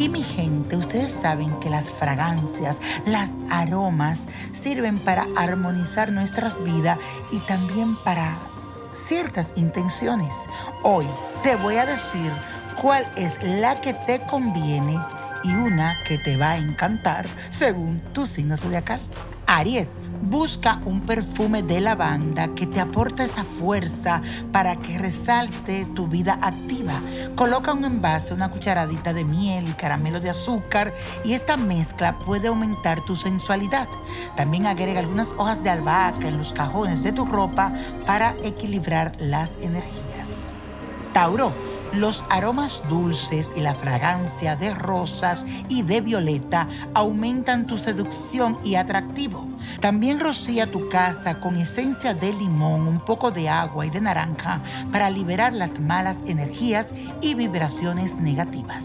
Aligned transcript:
Y 0.00 0.08
mi 0.08 0.22
gente, 0.22 0.76
ustedes 0.76 1.12
saben 1.20 1.52
que 1.60 1.68
las 1.68 1.90
fragancias, 1.90 2.78
las 3.04 3.34
aromas 3.50 4.20
sirven 4.52 4.98
para 4.98 5.26
armonizar 5.36 6.10
nuestras 6.10 6.62
vidas 6.64 6.98
y 7.30 7.38
también 7.40 7.96
para 7.96 8.38
ciertas 8.94 9.52
intenciones. 9.56 10.32
Hoy 10.82 11.06
te 11.42 11.56
voy 11.56 11.76
a 11.76 11.84
decir 11.84 12.32
cuál 12.80 13.06
es 13.14 13.34
la 13.42 13.78
que 13.82 13.92
te 13.92 14.20
conviene 14.20 14.98
y 15.44 15.52
una 15.52 16.02
que 16.04 16.16
te 16.16 16.38
va 16.38 16.52
a 16.52 16.58
encantar 16.58 17.26
según 17.50 18.00
tu 18.14 18.26
signo 18.26 18.56
zodiacal. 18.56 19.00
Aries, 19.46 19.96
busca 20.30 20.80
un 20.84 21.00
perfume 21.00 21.64
de 21.64 21.80
lavanda 21.80 22.54
que 22.54 22.64
te 22.64 22.78
aporte 22.78 23.24
esa 23.24 23.42
fuerza 23.42 24.22
para 24.52 24.76
que 24.76 24.96
resalte 24.96 25.86
tu 25.94 26.06
vida 26.06 26.38
activa. 26.40 27.02
Coloca 27.34 27.72
un 27.72 27.84
envase, 27.84 28.32
una 28.32 28.48
cucharadita 28.48 29.12
de 29.12 29.24
miel 29.24 29.68
y 29.68 29.72
caramelo 29.72 30.20
de 30.20 30.30
azúcar 30.30 30.94
y 31.24 31.32
esta 31.32 31.56
mezcla 31.56 32.16
puede 32.20 32.46
aumentar 32.46 33.04
tu 33.04 33.16
sensualidad. 33.16 33.88
También 34.36 34.66
agrega 34.66 35.00
algunas 35.00 35.32
hojas 35.36 35.62
de 35.64 35.70
albahaca 35.70 36.28
en 36.28 36.38
los 36.38 36.52
cajones 36.52 37.02
de 37.02 37.10
tu 37.10 37.26
ropa 37.26 37.72
para 38.06 38.36
equilibrar 38.44 39.12
las 39.18 39.56
energías. 39.60 40.28
Tauro, 41.12 41.52
los 41.92 42.24
aromas 42.28 42.82
dulces 42.88 43.52
y 43.56 43.60
la 43.60 43.74
fragancia 43.74 44.56
de 44.56 44.74
rosas 44.74 45.44
y 45.68 45.82
de 45.82 46.00
violeta 46.00 46.68
aumentan 46.94 47.66
tu 47.66 47.78
seducción 47.78 48.58
y 48.64 48.76
atractivo. 48.76 49.46
También 49.80 50.20
rocía 50.20 50.70
tu 50.70 50.88
casa 50.88 51.40
con 51.40 51.56
esencia 51.56 52.14
de 52.14 52.32
limón, 52.32 52.86
un 52.86 53.00
poco 53.00 53.30
de 53.30 53.48
agua 53.48 53.86
y 53.86 53.90
de 53.90 54.00
naranja 54.00 54.60
para 54.92 55.10
liberar 55.10 55.52
las 55.52 55.80
malas 55.80 56.18
energías 56.26 56.88
y 57.20 57.34
vibraciones 57.34 58.14
negativas. 58.14 58.84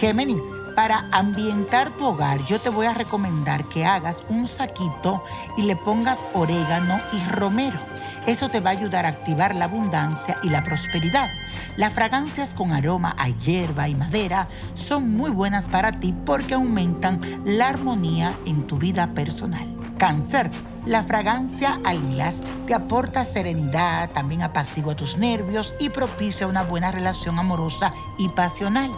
Géminis, 0.00 0.42
para 0.74 1.06
ambientar 1.12 1.90
tu 1.90 2.06
hogar, 2.06 2.44
yo 2.46 2.60
te 2.60 2.70
voy 2.70 2.86
a 2.86 2.94
recomendar 2.94 3.64
que 3.68 3.84
hagas 3.84 4.22
un 4.28 4.46
saquito 4.46 5.22
y 5.56 5.62
le 5.62 5.76
pongas 5.76 6.18
orégano 6.32 7.00
y 7.12 7.30
romero. 7.30 7.91
Eso 8.26 8.48
te 8.48 8.60
va 8.60 8.70
a 8.70 8.74
ayudar 8.74 9.04
a 9.04 9.10
activar 9.10 9.54
la 9.54 9.64
abundancia 9.64 10.38
y 10.42 10.48
la 10.48 10.62
prosperidad. 10.62 11.28
Las 11.76 11.92
fragancias 11.92 12.54
con 12.54 12.72
aroma 12.72 13.16
a 13.18 13.28
hierba 13.28 13.88
y 13.88 13.94
madera 13.94 14.48
son 14.74 15.16
muy 15.16 15.30
buenas 15.30 15.66
para 15.66 15.92
ti 15.92 16.14
porque 16.24 16.54
aumentan 16.54 17.20
la 17.44 17.68
armonía 17.68 18.32
en 18.46 18.66
tu 18.66 18.78
vida 18.78 19.08
personal. 19.14 19.66
Cáncer. 19.98 20.50
La 20.84 21.04
fragancia 21.04 21.78
a 21.84 21.94
lilas 21.94 22.36
te 22.66 22.74
aporta 22.74 23.24
serenidad, 23.24 24.10
también 24.10 24.42
apacigua 24.42 24.96
tus 24.96 25.16
nervios 25.16 25.74
y 25.78 25.90
propicia 25.90 26.48
una 26.48 26.64
buena 26.64 26.90
relación 26.90 27.38
amorosa 27.38 27.92
y 28.18 28.28
pasional. 28.28 28.90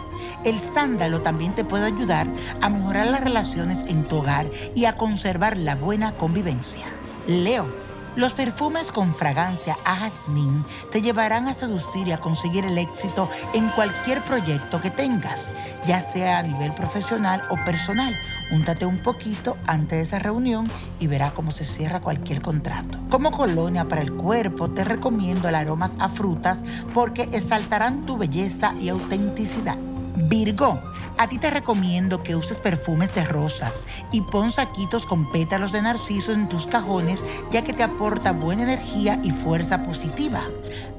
El 0.43 0.59
sándalo 0.59 1.21
también 1.21 1.53
te 1.53 1.63
puede 1.63 1.85
ayudar 1.85 2.27
a 2.59 2.69
mejorar 2.69 3.05
las 3.07 3.21
relaciones 3.21 3.83
en 3.87 4.03
tu 4.03 4.17
hogar 4.17 4.49
y 4.73 4.85
a 4.85 4.95
conservar 4.95 5.57
la 5.57 5.75
buena 5.75 6.13
convivencia. 6.15 6.87
Leo. 7.27 7.84
Los 8.15 8.31
perfumes 8.31 8.93
con 8.93 9.13
fragancia 9.13 9.77
a 9.83 9.93
jazmín 9.97 10.63
te 10.89 11.01
llevarán 11.01 11.49
a 11.49 11.53
seducir 11.53 12.07
y 12.07 12.13
a 12.13 12.17
conseguir 12.17 12.63
el 12.63 12.77
éxito 12.77 13.29
en 13.53 13.67
cualquier 13.69 14.21
proyecto 14.21 14.81
que 14.81 14.89
tengas, 14.89 15.51
ya 15.85 15.99
sea 15.99 16.39
a 16.39 16.43
nivel 16.43 16.71
profesional 16.71 17.43
o 17.49 17.57
personal. 17.65 18.15
Úntate 18.51 18.85
un 18.85 18.99
poquito 18.99 19.57
antes 19.67 19.97
de 19.97 20.03
esa 20.03 20.19
reunión 20.19 20.71
y 20.97 21.07
verás 21.07 21.33
cómo 21.33 21.51
se 21.51 21.65
cierra 21.65 21.99
cualquier 21.99 22.41
contrato. 22.41 22.97
Como 23.09 23.31
colonia 23.31 23.89
para 23.89 24.01
el 24.01 24.13
cuerpo, 24.13 24.69
te 24.69 24.85
recomiendo 24.85 25.49
el 25.49 25.55
aromas 25.55 25.91
a 25.99 26.07
frutas 26.07 26.63
porque 26.93 27.23
exaltarán 27.33 28.05
tu 28.05 28.17
belleza 28.17 28.73
y 28.79 28.87
autenticidad. 28.87 29.77
Virgo, 30.15 30.79
a 31.17 31.27
ti 31.27 31.37
te 31.37 31.49
recomiendo 31.49 32.23
que 32.23 32.35
uses 32.35 32.57
perfumes 32.57 33.13
de 33.15 33.25
rosas 33.25 33.85
y 34.11 34.21
pon 34.21 34.51
saquitos 34.51 35.05
con 35.05 35.31
pétalos 35.31 35.71
de 35.71 35.81
narciso 35.81 36.31
en 36.31 36.49
tus 36.49 36.67
cajones 36.67 37.25
ya 37.51 37.63
que 37.63 37.73
te 37.73 37.83
aporta 37.83 38.31
buena 38.31 38.63
energía 38.63 39.19
y 39.23 39.31
fuerza 39.31 39.83
positiva. 39.83 40.43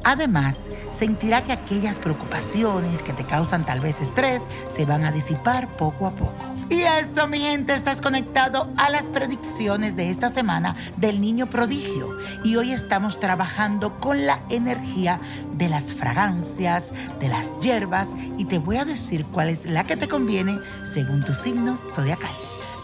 Además, 0.04 0.56
sentirá 0.93 1.43
que 1.43 1.53
aquellas 1.53 1.99
preocupaciones 1.99 3.03
que 3.03 3.12
te 3.12 3.25
causan 3.25 3.66
tal 3.66 3.81
vez 3.81 4.00
estrés 4.00 4.41
se 4.75 4.84
van 4.84 5.04
a 5.04 5.12
disipar 5.12 5.69
poco 5.69 6.06
a 6.06 6.12
poco. 6.12 6.33
Y 6.69 6.83
eso, 6.83 7.28
mi 7.28 7.41
gente, 7.41 7.75
estás 7.75 8.00
conectado 8.00 8.69
a 8.77 8.91
las 8.91 9.06
predicciones 9.06 9.94
de 9.94 10.10
esta 10.10 10.31
semana 10.31 10.75
del 10.97 11.21
niño 11.21 11.47
prodigio. 11.47 12.16
Y 12.43 12.56
hoy 12.56 12.72
estamos 12.72 13.21
trabajando 13.21 14.00
con 14.00 14.27
la 14.27 14.41
energía 14.48 15.21
de 15.53 15.69
las 15.69 15.94
fragancias, 15.94 16.87
de 17.21 17.28
las 17.28 17.59
hierbas, 17.60 18.09
y 18.37 18.47
te 18.47 18.59
voy 18.59 18.77
a 18.77 18.84
decir 18.84 19.25
cuál 19.27 19.48
es 19.48 19.65
la 19.65 19.84
que 19.84 19.97
te 19.97 20.06
conviene 20.09 20.59
según 20.84 21.22
tu 21.22 21.34
signo 21.34 21.78
zodiacal. 21.91 22.34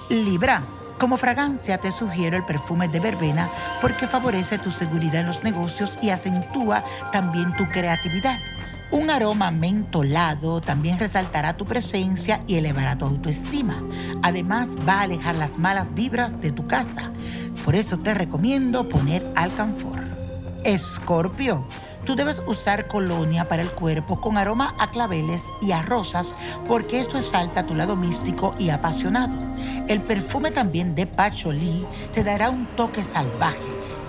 Libra. 0.08 0.62
Como 0.98 1.16
fragancia 1.16 1.78
te 1.78 1.90
sugiero 1.90 2.36
el 2.36 2.44
perfume 2.44 2.86
de 2.86 3.00
verbena 3.00 3.48
porque 3.80 4.06
favorece 4.06 4.58
tu 4.58 4.70
seguridad 4.70 5.22
en 5.22 5.26
los 5.26 5.42
negocios 5.42 5.98
y 6.00 6.10
acentúa 6.10 6.84
también 7.10 7.56
tu 7.56 7.68
creatividad. 7.70 8.38
Un 8.92 9.08
aroma 9.08 9.50
mentolado 9.50 10.60
también 10.60 10.98
resaltará 10.98 11.56
tu 11.56 11.64
presencia 11.64 12.42
y 12.46 12.56
elevará 12.56 12.96
tu 12.96 13.06
autoestima. 13.06 13.82
Además, 14.22 14.68
va 14.86 15.00
a 15.00 15.02
alejar 15.02 15.34
las 15.34 15.58
malas 15.58 15.94
vibras 15.94 16.40
de 16.42 16.52
tu 16.52 16.66
casa. 16.66 17.10
Por 17.64 17.74
eso 17.74 17.98
te 17.98 18.12
recomiendo 18.12 18.88
poner 18.88 19.26
alcanfor. 19.34 19.98
Escorpio. 20.64 21.64
Tú 22.04 22.16
debes 22.16 22.42
usar 22.46 22.88
colonia 22.88 23.48
para 23.48 23.62
el 23.62 23.70
cuerpo 23.70 24.20
con 24.20 24.36
aroma 24.36 24.74
a 24.78 24.90
claveles 24.90 25.44
y 25.60 25.70
a 25.72 25.82
rosas 25.82 26.34
porque 26.66 27.00
esto 27.00 27.16
exalta 27.16 27.66
tu 27.66 27.74
lado 27.74 27.96
místico 27.96 28.54
y 28.58 28.70
apasionado. 28.70 29.36
El 29.86 30.00
perfume 30.00 30.50
también 30.50 30.94
de 30.96 31.06
Pacholi 31.06 31.84
te 32.12 32.24
dará 32.24 32.50
un 32.50 32.66
toque 32.76 33.04
salvaje 33.04 33.58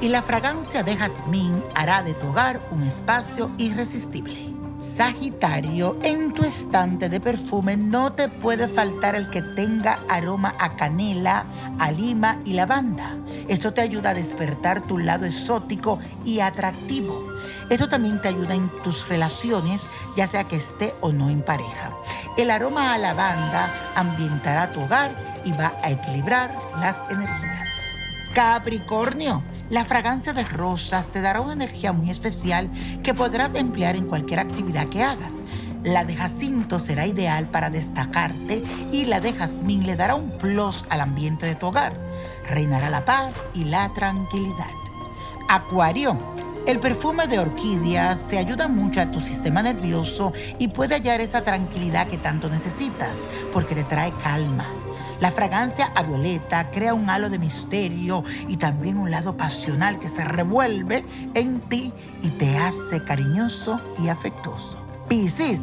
y 0.01 0.09
la 0.09 0.23
fragancia 0.23 0.81
de 0.81 0.95
jazmín 0.95 1.63
hará 1.75 2.01
de 2.01 2.13
tu 2.15 2.27
hogar 2.27 2.59
un 2.71 2.83
espacio 2.83 3.51
irresistible. 3.57 4.53
Sagitario, 4.81 5.97
en 6.01 6.33
tu 6.33 6.43
estante 6.43 7.07
de 7.07 7.21
perfume 7.21 7.77
no 7.77 8.11
te 8.11 8.27
puede 8.27 8.67
faltar 8.67 9.15
el 9.15 9.29
que 9.29 9.41
tenga 9.41 9.99
aroma 10.09 10.53
a 10.59 10.75
canela, 10.75 11.45
a 11.79 11.89
lima 11.89 12.39
y 12.43 12.51
lavanda. 12.51 13.15
Esto 13.47 13.71
te 13.73 13.79
ayuda 13.79 14.09
a 14.09 14.13
despertar 14.13 14.81
tu 14.81 14.97
lado 14.97 15.25
exótico 15.25 15.99
y 16.25 16.41
atractivo. 16.41 17.32
Esto 17.69 17.89
también 17.89 18.21
te 18.21 18.27
ayuda 18.27 18.53
en 18.53 18.69
tus 18.83 19.07
relaciones, 19.07 19.87
ya 20.15 20.27
sea 20.27 20.45
que 20.45 20.57
esté 20.57 20.93
o 21.01 21.11
no 21.11 21.29
en 21.29 21.41
pareja. 21.41 21.91
El 22.37 22.51
aroma 22.51 22.93
a 22.93 22.97
lavanda 22.97 23.93
ambientará 23.95 24.71
tu 24.71 24.81
hogar 24.81 25.11
y 25.45 25.51
va 25.51 25.73
a 25.83 25.91
equilibrar 25.91 26.51
las 26.79 26.97
energías. 27.09 27.67
Capricornio, 28.33 29.43
la 29.69 29.85
fragancia 29.85 30.33
de 30.33 30.43
rosas 30.43 31.09
te 31.09 31.21
dará 31.21 31.41
una 31.41 31.53
energía 31.53 31.93
muy 31.93 32.09
especial 32.09 32.69
que 33.03 33.13
podrás 33.13 33.55
emplear 33.55 33.95
en 33.95 34.07
cualquier 34.07 34.39
actividad 34.39 34.87
que 34.89 35.03
hagas. 35.03 35.33
La 35.83 36.05
de 36.05 36.15
jacinto 36.15 36.79
será 36.79 37.07
ideal 37.07 37.47
para 37.47 37.69
destacarte 37.69 38.63
y 38.91 39.05
la 39.05 39.19
de 39.19 39.33
jazmín 39.33 39.85
le 39.85 39.95
dará 39.95 40.15
un 40.15 40.29
plus 40.37 40.85
al 40.89 41.01
ambiente 41.01 41.45
de 41.45 41.55
tu 41.55 41.67
hogar. 41.67 41.93
Reinará 42.49 42.89
la 42.89 43.03
paz 43.03 43.35
y 43.53 43.65
la 43.65 43.91
tranquilidad. 43.93 44.71
Acuario. 45.49 46.17
El 46.65 46.79
perfume 46.79 47.27
de 47.27 47.39
orquídeas 47.39 48.27
te 48.27 48.37
ayuda 48.37 48.67
mucho 48.67 49.01
a 49.01 49.11
tu 49.11 49.19
sistema 49.19 49.61
nervioso 49.61 50.31
y 50.59 50.69
puede 50.69 50.95
hallar 50.95 51.21
esa 51.21 51.43
tranquilidad 51.43 52.07
que 52.07 52.17
tanto 52.17 52.49
necesitas 52.49 53.15
porque 53.51 53.75
te 53.75 53.83
trae 53.83 54.11
calma 54.23 54.65
la 55.23 55.31
fragancia 55.31 55.89
a 55.95 56.03
violeta 56.03 56.69
crea 56.69 56.93
un 56.93 57.09
halo 57.09 57.29
de 57.29 57.39
misterio 57.39 58.25
y 58.49 58.57
también 58.57 58.97
un 58.97 59.09
lado 59.09 59.37
pasional 59.37 59.97
que 59.97 60.09
se 60.09 60.25
revuelve 60.25 61.05
en 61.33 61.61
ti 61.61 61.93
y 62.21 62.27
te 62.31 62.57
hace 62.57 63.01
cariñoso 63.05 63.79
y 64.03 64.09
afectuoso. 64.09 64.77
Piscis, 65.07 65.61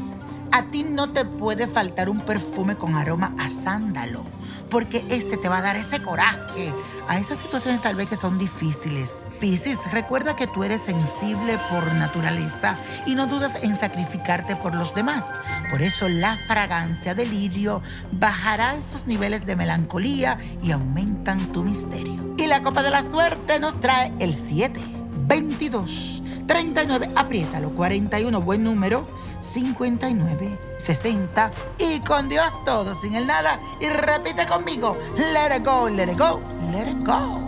a 0.50 0.62
ti 0.62 0.82
no 0.82 1.10
te 1.10 1.26
puede 1.26 1.66
faltar 1.66 2.08
un 2.08 2.20
perfume 2.20 2.76
con 2.76 2.94
aroma 2.94 3.34
a 3.38 3.50
sándalo, 3.50 4.24
porque 4.70 5.04
este 5.08 5.36
te 5.36 5.48
va 5.48 5.58
a 5.58 5.62
dar 5.62 5.76
ese 5.76 6.00
coraje 6.02 6.72
a 7.08 7.18
esas 7.18 7.38
situaciones 7.38 7.82
tal 7.82 7.96
vez 7.96 8.08
que 8.08 8.16
son 8.16 8.38
difíciles 8.38 9.12
Piscis, 9.40 9.78
recuerda 9.90 10.36
que 10.36 10.46
tú 10.46 10.64
eres 10.64 10.82
sensible 10.82 11.58
por 11.70 11.94
naturaleza 11.94 12.76
y 13.06 13.14
no 13.14 13.26
dudas 13.26 13.64
en 13.64 13.78
sacrificarte 13.78 14.54
por 14.54 14.74
los 14.74 14.94
demás. 14.94 15.24
Por 15.70 15.80
eso 15.80 16.10
la 16.10 16.36
fragancia 16.46 17.14
del 17.14 17.30
lirio 17.30 17.80
bajará 18.12 18.76
esos 18.76 19.06
niveles 19.06 19.46
de 19.46 19.56
melancolía 19.56 20.38
y 20.62 20.72
aumentan 20.72 21.52
tu 21.52 21.64
misterio. 21.64 22.34
Y 22.36 22.46
la 22.48 22.62
copa 22.62 22.82
de 22.82 22.90
la 22.90 23.02
suerte 23.02 23.58
nos 23.58 23.80
trae 23.80 24.12
el 24.18 24.34
7, 24.34 24.78
22, 25.26 26.19
39, 26.50 27.10
apriétalo, 27.14 27.70
41, 27.70 28.40
buen 28.40 28.64
número, 28.64 29.06
59, 29.40 30.58
60 30.78 31.52
y 31.78 32.00
con 32.00 32.28
Dios 32.28 32.52
todo, 32.64 33.00
sin 33.00 33.14
el 33.14 33.28
nada. 33.28 33.60
Y 33.80 33.86
repite 33.86 34.44
conmigo, 34.46 34.96
let 35.16 35.56
it 35.56 35.64
go, 35.64 35.88
let 35.88 36.10
it 36.10 36.18
go, 36.18 36.40
let 36.72 36.90
it 36.90 37.06
go. 37.06 37.38